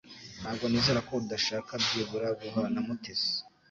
Ntabwo 0.41 0.65
nizera 0.67 0.99
ko 1.07 1.13
udashaka 1.21 1.71
byibura 1.83 2.27
guhura 2.39 2.67
na 2.73 2.81
Mutesi 2.85 3.31